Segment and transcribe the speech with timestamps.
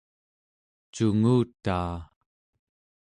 [0.93, 1.95] cungutaa